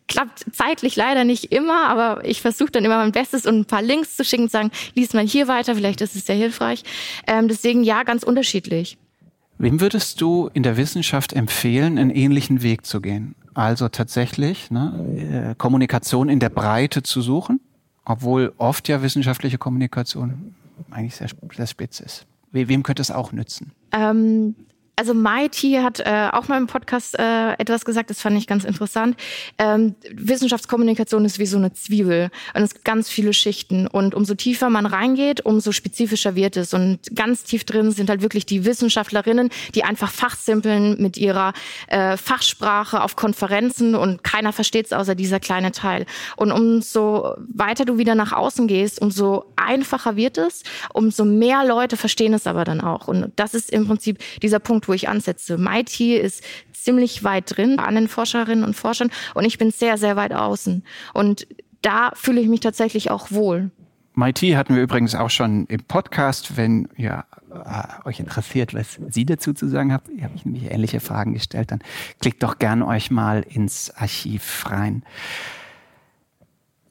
[0.08, 3.82] klappt zeitlich leider nicht immer, aber ich versuche dann immer mein Bestes und ein paar
[3.82, 6.84] Links zu schicken und sagen, lies mal hier weiter, vielleicht ist es sehr hilfreich.
[7.26, 8.98] Ähm, deswegen ja, ganz unterschiedlich.
[9.58, 13.36] Wem würdest du in der Wissenschaft empfehlen, einen ähnlichen Weg zu gehen?
[13.54, 17.62] Also tatsächlich ne, äh, Kommunikation in der Breite zu suchen,
[18.04, 20.54] obwohl oft ja wissenschaftliche Kommunikation
[20.92, 22.28] eigentlich sehr, sehr spitz ist.
[22.52, 23.72] Wem könnte es auch nützen?
[23.92, 24.56] Ähm,
[24.96, 28.64] also MIT hat äh, auch mal im Podcast äh, etwas gesagt, das fand ich ganz
[28.64, 29.18] interessant.
[29.58, 34.36] Ähm, Wissenschaftskommunikation ist wie so eine Zwiebel und es gibt ganz viele Schichten und umso
[34.36, 38.66] tiefer man reingeht, umso spezifischer wird es und ganz tief drin sind halt wirklich die
[38.66, 41.54] Wissenschaftlerinnen, die einfach fachsimpeln mit ihrer
[41.88, 46.06] äh, Fachsprache auf Konferenzen und keiner versteht es außer dieser kleine Teil.
[46.38, 51.98] Und umso weiter du wieder nach außen gehst, umso einfacher wird es, umso mehr Leute
[51.98, 55.58] verstehen es aber dann auch und das ist im Prinzip dieser Punkt, wo ich ansetze.
[55.58, 56.44] MIT ist
[56.74, 60.84] ziemlich weit drin an den Forscherinnen und Forschern und ich bin sehr, sehr weit außen.
[61.14, 61.48] Und
[61.82, 63.72] da fühle ich mich tatsächlich auch wohl.
[64.16, 66.56] MIT hatten wir übrigens auch schon im Podcast.
[66.56, 71.02] Wenn ihr äh, euch interessiert, was Sie dazu zu sagen habt, ihr habt nämlich ähnliche
[71.02, 71.80] Fragen gestellt, dann
[72.22, 75.04] klickt doch gern euch mal ins Archiv rein.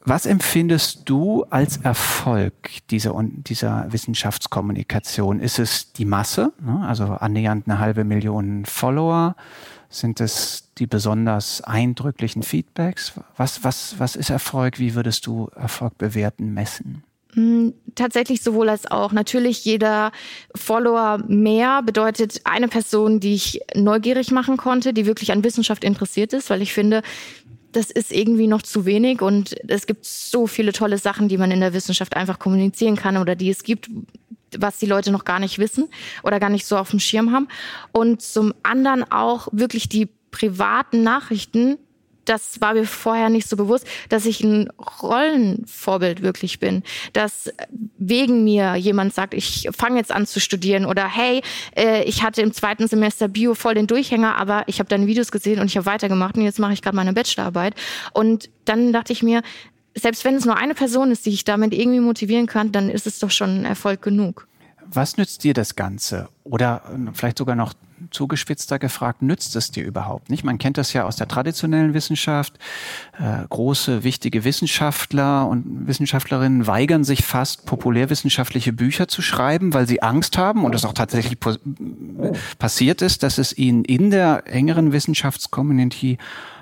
[0.06, 2.52] Was empfindest du als Erfolg
[2.90, 5.40] dieser, dieser Wissenschaftskommunikation?
[5.40, 6.84] Ist es die Masse, ne?
[6.86, 9.34] also annähernd eine halbe Million Follower?
[9.88, 13.14] Sind es die besonders eindrücklichen Feedbacks?
[13.38, 14.78] Was, was, was ist Erfolg?
[14.78, 17.02] Wie würdest du Erfolg bewerten, messen?
[17.34, 19.12] Hm, tatsächlich sowohl als auch.
[19.12, 20.12] Natürlich jeder
[20.54, 26.32] Follower mehr bedeutet eine Person, die ich neugierig machen konnte, die wirklich an Wissenschaft interessiert
[26.32, 27.02] ist, weil ich finde,
[27.76, 31.50] das ist irgendwie noch zu wenig und es gibt so viele tolle Sachen, die man
[31.50, 33.90] in der Wissenschaft einfach kommunizieren kann oder die es gibt,
[34.56, 35.88] was die Leute noch gar nicht wissen
[36.22, 37.48] oder gar nicht so auf dem Schirm haben.
[37.92, 41.78] Und zum anderen auch wirklich die privaten Nachrichten,
[42.24, 44.68] das war mir vorher nicht so bewusst, dass ich ein
[45.02, 46.82] Rollenvorbild wirklich bin.
[47.12, 47.52] Dass
[47.98, 51.42] wegen mir jemand sagt, ich fange jetzt an zu studieren oder hey,
[51.76, 55.32] äh, ich hatte im zweiten Semester Bio voll den Durchhänger, aber ich habe deine Videos
[55.32, 57.74] gesehen und ich habe weitergemacht und jetzt mache ich gerade meine Bachelorarbeit.
[58.12, 59.42] Und dann dachte ich mir,
[59.94, 63.06] selbst wenn es nur eine Person ist, die ich damit irgendwie motivieren kann, dann ist
[63.06, 64.48] es doch schon ein Erfolg genug.
[64.90, 66.28] Was nützt dir das Ganze?
[66.44, 67.74] Oder äh, vielleicht sogar noch
[68.10, 70.44] zugespitzter gefragt, nützt es dir überhaupt nicht?
[70.44, 72.54] Man kennt das ja aus der traditionellen Wissenschaft.
[73.18, 80.02] Äh, große, wichtige Wissenschaftler und Wissenschaftlerinnen weigern sich fast, populärwissenschaftliche Bücher zu schreiben, weil sie
[80.02, 81.38] Angst haben und es auch tatsächlich
[82.58, 86.18] passiert ist, dass es ihnen in der engeren Wissenschaftscommunity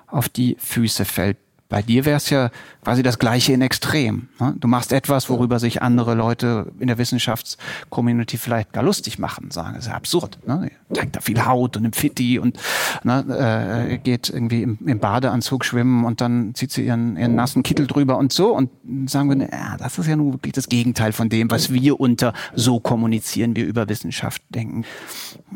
[0.07, 1.39] auf die Füße fällt.
[1.73, 2.51] Bei dir wäre es ja
[2.85, 4.29] quasi das Gleiche in Extrem.
[4.39, 4.55] Ne?
[4.61, 9.77] Du machst etwas, worüber sich andere Leute in der Wissenschaftscommunity vielleicht gar lustig machen, sagen,
[9.77, 10.39] das ist ja absurd.
[10.47, 10.71] Ne?
[10.91, 12.59] Ihr zeigt da viel Haut und im Fitti und
[13.05, 17.63] ne, äh, geht irgendwie im, im, Badeanzug schwimmen und dann zieht sie ihren, ihren nassen
[17.63, 18.69] Kittel drüber und so und
[19.09, 22.35] sagen wir, ja, das ist ja nun wirklich das Gegenteil von dem, was wir unter
[22.55, 24.85] so kommunizieren wir über Wissenschaft denken.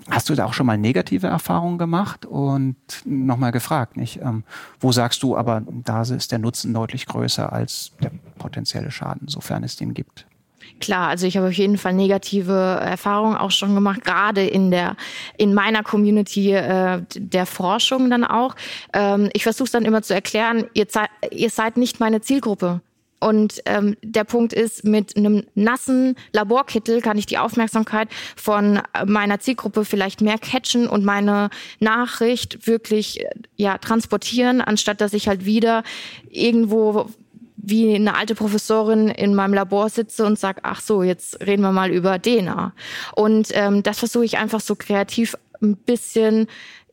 [0.08, 4.22] Hast du da auch schon mal negative Erfahrungen gemacht und nochmal gefragt, nicht?
[4.22, 4.44] Ähm,
[4.80, 9.64] wo sagst du, aber da ist der Nutzen deutlich größer als der potenzielle Schaden, sofern
[9.64, 10.26] es den gibt.
[10.80, 14.96] Klar, also ich habe auf jeden Fall negative Erfahrungen auch schon gemacht, gerade in der
[15.38, 18.54] in meiner Community äh, der Forschung dann auch.
[18.92, 20.86] Ähm, ich versuche es dann immer zu erklären, ihr,
[21.30, 22.80] ihr seid nicht meine Zielgruppe.
[23.26, 29.40] Und ähm, der Punkt ist, mit einem nassen Laborkittel kann ich die Aufmerksamkeit von meiner
[29.40, 35.82] Zielgruppe vielleicht mehr catchen und meine Nachricht wirklich ja transportieren, anstatt dass ich halt wieder
[36.30, 37.10] irgendwo
[37.56, 41.72] wie eine alte Professorin in meinem Labor sitze und sage, ach so, jetzt reden wir
[41.72, 42.74] mal über DNA.
[43.16, 46.46] Und ähm, das versuche ich einfach so kreativ ein bisschen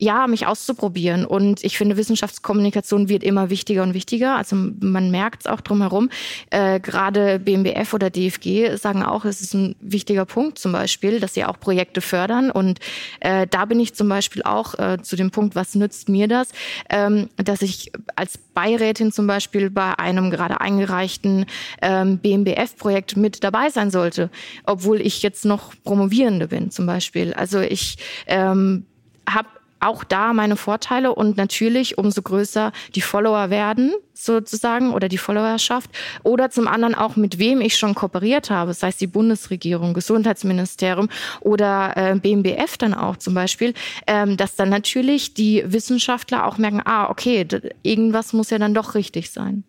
[0.03, 1.25] ja, mich auszuprobieren.
[1.25, 4.35] Und ich finde, Wissenschaftskommunikation wird immer wichtiger und wichtiger.
[4.35, 6.09] Also man merkt es auch drumherum.
[6.49, 11.33] Äh, Gerade BMBF oder DFG sagen auch, es ist ein wichtiger Punkt zum Beispiel, dass
[11.33, 12.51] sie auch Projekte fördern.
[12.51, 12.79] Und
[13.21, 16.49] äh, da bin ich zum Beispiel auch äh, zu dem Punkt, was nützt mir das,
[16.89, 21.45] ähm, dass ich als Beirätin zum Beispiel bei einem gerade eingereichten
[21.81, 24.29] ähm, BMBF-Projekt mit dabei sein sollte,
[24.65, 27.33] obwohl ich jetzt noch Promovierende bin zum Beispiel.
[27.33, 28.85] Also ich ähm,
[29.27, 29.47] habe
[29.83, 35.89] auch da meine Vorteile und natürlich umso größer die Follower werden sozusagen oder die Followerschaft
[36.23, 41.09] oder zum anderen auch mit wem ich schon kooperiert habe, sei es die Bundesregierung, Gesundheitsministerium
[41.41, 43.73] oder äh, BMBF dann auch zum Beispiel,
[44.07, 47.45] ähm, dass dann natürlich die Wissenschaftler auch merken, ah okay,
[47.81, 49.63] irgendwas muss ja dann doch richtig sein.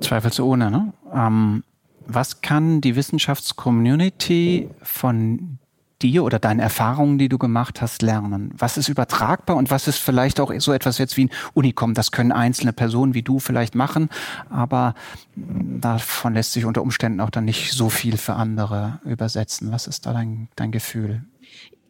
[0.00, 0.70] Zweifelsohne.
[0.70, 0.92] Ne?
[1.14, 1.62] Ähm,
[2.06, 5.59] was kann die Wissenschaftscommunity von
[6.02, 8.52] dir oder deinen Erfahrungen, die du gemacht hast, lernen?
[8.56, 11.94] Was ist übertragbar und was ist vielleicht auch so etwas jetzt wie ein Unicom?
[11.94, 14.08] Das können einzelne Personen wie du vielleicht machen,
[14.48, 14.94] aber
[15.36, 19.72] davon lässt sich unter Umständen auch dann nicht so viel für andere übersetzen.
[19.72, 21.24] Was ist da dein, dein Gefühl?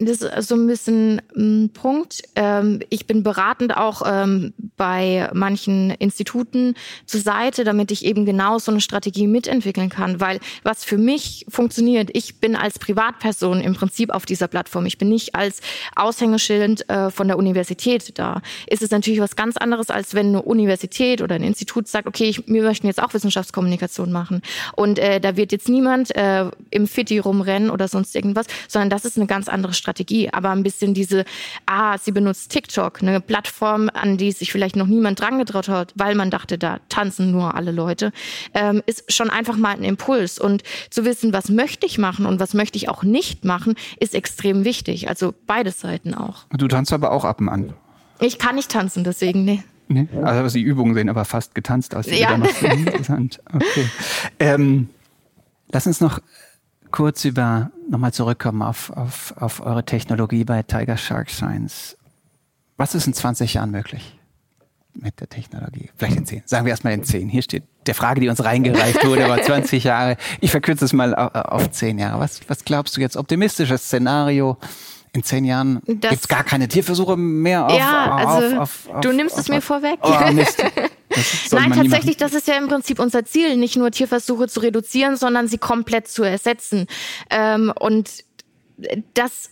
[0.01, 2.23] Das ist so ein bisschen ein Punkt.
[2.35, 8.59] Ähm, ich bin beratend auch ähm, bei manchen Instituten zur Seite, damit ich eben genau
[8.59, 10.19] so eine Strategie mitentwickeln kann.
[10.19, 14.87] Weil was für mich funktioniert, ich bin als Privatperson im Prinzip auf dieser Plattform.
[14.87, 15.61] Ich bin nicht als
[15.97, 18.41] Aushängeschild äh, von der Universität da.
[18.69, 22.25] Ist es natürlich was ganz anderes, als wenn eine Universität oder ein Institut sagt, okay,
[22.25, 24.41] ich, wir möchten jetzt auch Wissenschaftskommunikation machen.
[24.77, 29.05] Und äh, da wird jetzt niemand äh, im Fitti rumrennen oder sonst irgendwas, sondern das
[29.05, 29.90] ist eine ganz andere Strategie.
[29.91, 31.25] Strategie, aber ein bisschen diese,
[31.67, 35.93] ah, sie benutzt TikTok, eine Plattform, an die sich vielleicht noch niemand dran getraut hat,
[35.97, 38.13] weil man dachte, da tanzen nur alle Leute,
[38.55, 40.39] ähm, ist schon einfach mal ein Impuls.
[40.39, 44.15] Und zu wissen, was möchte ich machen und was möchte ich auch nicht machen, ist
[44.15, 45.09] extrem wichtig.
[45.09, 46.45] Also beide Seiten auch.
[46.57, 47.73] Du tanzt aber auch ab und an.
[48.21, 49.63] Ich kann nicht tanzen, deswegen, nee.
[49.89, 52.07] Nee, also die Übungen sehen aber fast getanzt aus.
[52.07, 52.33] ja.
[52.33, 53.41] Interessant.
[53.53, 53.87] Okay.
[54.39, 54.89] Ähm,
[55.73, 56.21] lass uns noch
[56.91, 61.97] kurz über nochmal zurückkommen auf, auf, auf eure Technologie bei Tiger Shark Science.
[62.77, 64.19] Was ist in 20 Jahren möglich
[64.95, 65.91] mit der Technologie?
[65.97, 66.43] Vielleicht in 10.
[66.47, 67.29] Sagen wir erstmal in 10.
[67.29, 70.17] Hier steht der Frage, die uns reingereicht wurde, war 20 Jahre.
[70.41, 72.21] Ich verkürze es mal auf, auf 10 Jahre.
[72.21, 73.17] Was, was glaubst du jetzt?
[73.17, 74.57] Optimistisches Szenario?
[75.13, 79.13] in zehn Jahren gibt es gar keine Tierversuche mehr auf, ja, also auf, auf, du
[79.13, 79.99] nimmst es mir vorweg.
[80.03, 80.63] Oh, Mist.
[81.51, 85.49] Nein, tatsächlich, das ist ja im Prinzip unser Ziel, nicht nur Tierversuche zu reduzieren, sondern
[85.49, 86.87] sie komplett zu ersetzen.
[87.31, 88.25] Ähm, und
[89.15, 89.51] das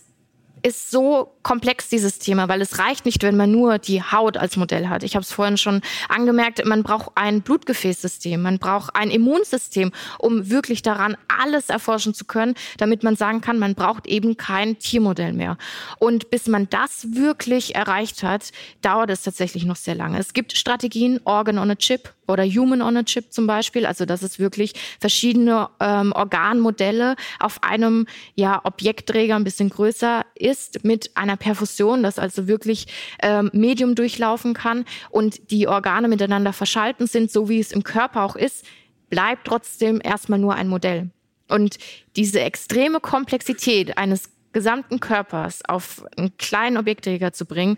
[0.61, 4.57] ist so komplex, dieses Thema, weil es reicht nicht, wenn man nur die Haut als
[4.57, 5.03] Modell hat.
[5.03, 10.49] Ich habe es vorhin schon angemerkt, man braucht ein Blutgefäßsystem, man braucht ein Immunsystem, um
[10.49, 15.33] wirklich daran alles erforschen zu können, damit man sagen kann, man braucht eben kein Tiermodell
[15.33, 15.57] mehr.
[15.99, 20.19] Und bis man das wirklich erreicht hat, dauert es tatsächlich noch sehr lange.
[20.19, 23.85] Es gibt Strategien, Organ on a Chip, oder Human on a Chip zum Beispiel.
[23.85, 30.83] Also dass es wirklich verschiedene ähm, Organmodelle auf einem ja, Objektträger ein bisschen größer ist
[30.83, 32.87] mit einer Perfusion, das also wirklich
[33.21, 38.23] ähm, Medium durchlaufen kann und die Organe miteinander verschalten sind, so wie es im Körper
[38.23, 38.65] auch ist,
[39.09, 41.09] bleibt trotzdem erstmal nur ein Modell.
[41.47, 41.77] Und
[42.15, 47.77] diese extreme Komplexität eines gesamten Körpers auf einen kleinen Objektträger zu bringen,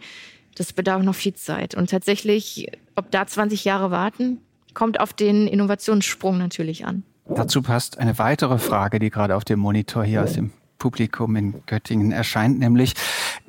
[0.62, 1.76] das bedarf noch viel Zeit.
[1.76, 4.40] Und tatsächlich, ob da 20 Jahre warten,
[4.74, 7.04] kommt auf den Innovationssprung natürlich an.
[7.28, 11.64] Dazu passt eine weitere Frage, die gerade auf dem Monitor hier aus dem Publikum in
[11.66, 12.94] Göttingen erscheint, nämlich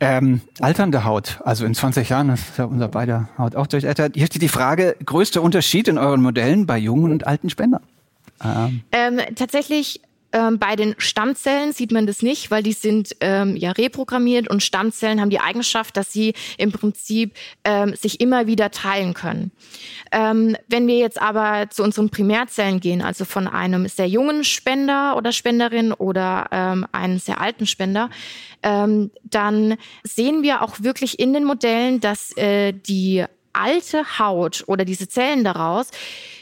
[0.01, 1.40] ähm, alternde Haut.
[1.44, 4.14] Also in 20 Jahren ist ja unser beider Haut auch durchältert.
[4.14, 7.83] Hier steht die Frage, größter Unterschied in euren Modellen bei jungen und alten Spendern?
[8.44, 8.83] Ähm.
[8.92, 10.01] Ähm, tatsächlich
[10.33, 14.62] ähm, bei den Stammzellen sieht man das nicht, weil die sind ähm, ja reprogrammiert und
[14.62, 19.53] Stammzellen haben die Eigenschaft, dass sie im Prinzip ähm, sich immer wieder teilen können.
[20.11, 25.16] Ähm, wenn wir jetzt aber zu unseren Primärzellen gehen, also von einem sehr jungen Spender
[25.16, 28.11] oder Spenderin oder ähm, einem sehr alten Spender,
[28.62, 34.85] ähm, dann sehen wir auch wirklich in den Modellen, dass äh, die alte Haut oder
[34.85, 35.88] diese Zellen daraus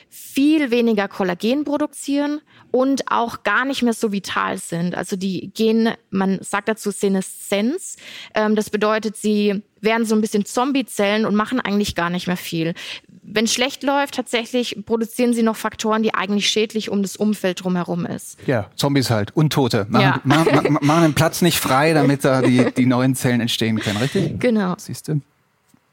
[0.09, 4.95] viel weniger Kollagen produzieren und auch gar nicht mehr so vital sind.
[4.95, 7.97] Also die gehen, man sagt dazu Seneszenz.
[8.35, 12.37] Ähm, das bedeutet, sie werden so ein bisschen Zombiezellen und machen eigentlich gar nicht mehr
[12.37, 12.75] viel.
[13.23, 18.07] Wenn schlecht läuft, tatsächlich produzieren sie noch Faktoren, die eigentlich schädlich um das Umfeld drumherum
[18.07, 18.39] ist.
[18.47, 19.87] Ja, Zombies halt, Untote.
[19.89, 20.21] Machen, ja.
[20.25, 24.41] machen, machen den Platz nicht frei, damit da die, die neuen Zellen entstehen können, richtig?
[24.41, 24.75] Genau.
[24.79, 25.21] Siehst du?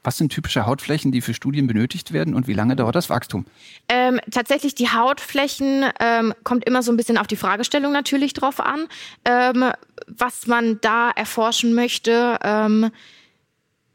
[0.02, 3.44] Was sind typische Hautflächen, die für Studien benötigt werden und wie lange dauert das Wachstum?
[3.88, 8.60] Ähm, tatsächlich die Hautflächen ähm, kommt immer so ein bisschen auf die Fragestellung natürlich drauf
[8.60, 8.86] an,
[9.24, 9.72] ähm,
[10.06, 12.38] was man da erforschen möchte.
[12.42, 12.90] Ähm,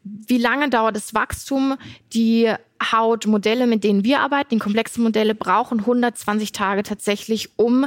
[0.04, 1.76] wie lange dauert das Wachstum?
[2.12, 2.52] Die
[2.92, 7.86] Hautmodelle, mit denen wir arbeiten, die komplexen Modelle, brauchen 120 Tage tatsächlich, um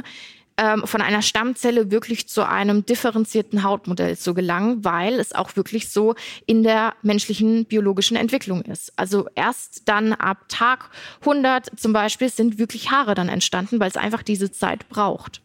[0.58, 5.88] ähm, von einer Stammzelle wirklich zu einem differenzierten Hautmodell zu gelangen, weil es auch wirklich
[5.88, 6.14] so
[6.46, 8.92] in der menschlichen biologischen Entwicklung ist.
[8.96, 10.90] Also erst dann ab Tag
[11.20, 15.40] 100 zum Beispiel sind wirklich Haare dann entstanden, weil es einfach diese Zeit braucht.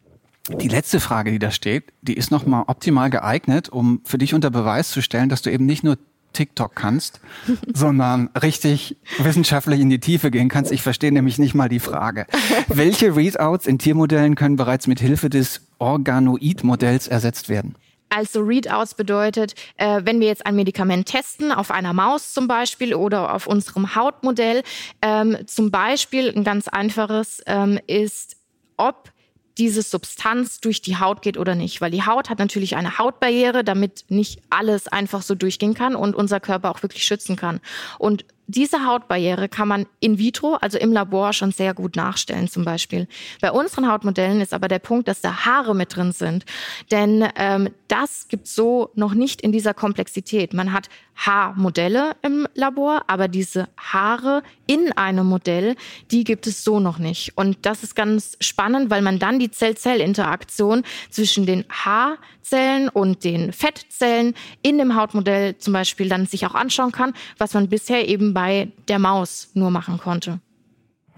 [0.48, 4.50] Die letzte Frage, die da steht, die ist nochmal optimal geeignet, um für dich unter
[4.50, 5.96] Beweis zu stellen, dass du eben nicht nur
[6.34, 7.20] TikTok kannst,
[7.72, 10.72] sondern richtig wissenschaftlich in die Tiefe gehen kannst.
[10.72, 12.26] Ich verstehe nämlich nicht mal die Frage.
[12.68, 17.76] Welche Readouts in Tiermodellen können bereits mit Hilfe des Organoid-Modells ersetzt werden?
[18.10, 22.94] Also Readouts bedeutet, äh, wenn wir jetzt ein Medikament testen, auf einer Maus zum Beispiel
[22.94, 24.62] oder auf unserem Hautmodell,
[25.02, 28.36] ähm, zum Beispiel ein ganz einfaches ähm, ist,
[28.76, 29.10] ob
[29.58, 31.80] diese Substanz durch die Haut geht oder nicht.
[31.80, 36.14] Weil die Haut hat natürlich eine Hautbarriere, damit nicht alles einfach so durchgehen kann und
[36.14, 37.60] unser Körper auch wirklich schützen kann.
[37.98, 42.64] Und diese Hautbarriere kann man in vitro, also im Labor, schon sehr gut nachstellen zum
[42.64, 43.08] Beispiel.
[43.40, 46.44] Bei unseren Hautmodellen ist aber der Punkt, dass da Haare mit drin sind.
[46.90, 50.52] Denn ähm, das gibt so noch nicht in dieser Komplexität.
[50.52, 55.76] Man hat Haarmodelle im Labor, aber diese Haare in einem Modell,
[56.10, 57.36] die gibt es so noch nicht.
[57.36, 63.52] Und das ist ganz spannend, weil man dann die Zell-Zell-Interaktion zwischen den Haarzellen und den
[63.52, 68.33] Fettzellen in dem Hautmodell zum Beispiel dann sich auch anschauen kann, was man bisher eben
[68.34, 70.40] bei der Maus nur machen konnte.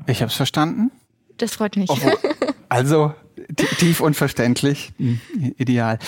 [0.06, 0.92] Ich habe es verstanden.
[1.38, 1.90] Das freut mich.
[1.90, 2.16] Obwohl,
[2.68, 3.14] also
[3.56, 4.92] tief und verständlich.
[4.98, 5.20] Hm,
[5.58, 5.98] ideal.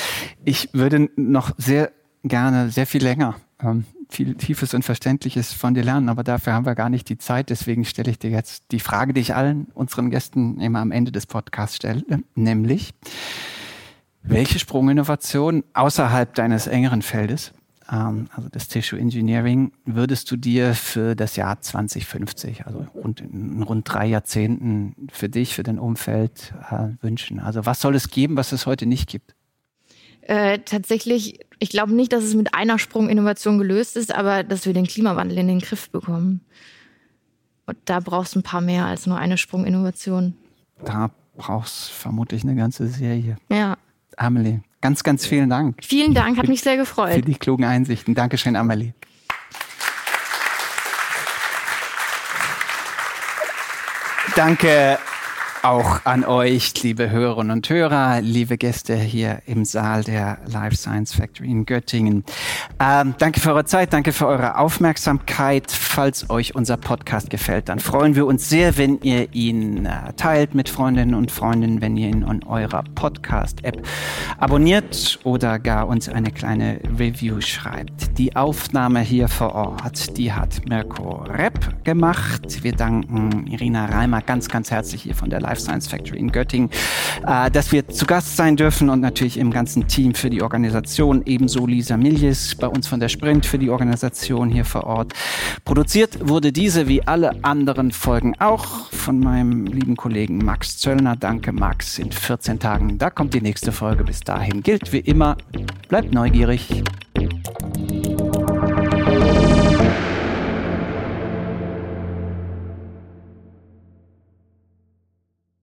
[0.45, 1.91] Ich würde noch sehr
[2.23, 6.67] gerne, sehr viel länger, ähm, viel Tiefes und Verständliches von dir lernen, aber dafür haben
[6.67, 7.51] wir gar nicht die Zeit.
[7.51, 11.13] Deswegen stelle ich dir jetzt die Frage, die ich allen unseren Gästen immer am Ende
[11.13, 12.95] des Podcasts stelle, nämlich,
[14.23, 17.53] welche Sprunginnovation außerhalb deines engeren Feldes
[17.89, 23.91] also das Tissue Engineering, würdest du dir für das Jahr 2050, also rund, in rund
[23.91, 27.41] drei Jahrzehnten für dich, für dein Umfeld äh, wünschen?
[27.41, 29.35] Also was soll es geben, was es heute nicht gibt?
[30.21, 34.75] Äh, tatsächlich, ich glaube nicht, dass es mit einer Sprunginnovation gelöst ist, aber dass wir
[34.75, 36.43] den Klimawandel in den Griff bekommen.
[37.65, 40.35] Und da brauchst du ein paar mehr als nur eine Sprunginnovation.
[40.85, 43.37] Da brauchst du vermutlich eine ganze Serie.
[43.51, 43.79] Ja.
[44.19, 45.77] Amelie, Ganz, ganz vielen Dank.
[45.83, 47.15] Vielen Dank, hat mich sehr gefreut.
[47.15, 48.15] Für die klugen Einsichten.
[48.15, 48.95] Dankeschön, Amelie.
[54.37, 54.99] Danke
[55.65, 61.13] auch an euch, liebe Hörerinnen und Hörer, liebe Gäste hier im Saal der Life Science
[61.13, 62.25] Factory in Göttingen.
[62.81, 65.73] Ähm, danke für eure Zeit, danke für eure Aufmerksamkeit.
[65.73, 70.55] Falls euch unser Podcast gefällt, dann freuen wir uns sehr, wenn ihr ihn äh, teilt
[70.55, 73.85] mit Freundinnen und Freunden, wenn ihr ihn in eurer Podcast-App
[74.39, 78.17] abonniert oder gar uns eine kleine Review schreibt.
[78.17, 82.63] Die Aufnahme hier vor Ort, die hat Mirko Repp gemacht.
[82.63, 86.71] Wir danken Irina Reimer ganz, ganz herzlich hier von der Life Science Factory in Göttingen,
[87.27, 91.23] äh, dass wir zu Gast sein dürfen und natürlich im ganzen Team für die Organisation,
[91.27, 95.15] ebenso Lisa Miljes bei uns von der Sprint für die Organisation hier vor Ort.
[95.65, 101.17] Produziert wurde diese wie alle anderen Folgen auch von meinem lieben Kollegen Max Zöllner.
[101.17, 104.05] Danke Max, in 14 Tagen, da kommt die nächste Folge.
[104.05, 105.39] Bis dahin gilt wie immer,
[105.89, 106.83] bleibt neugierig.